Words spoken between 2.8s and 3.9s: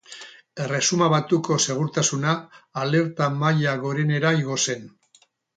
alerta maila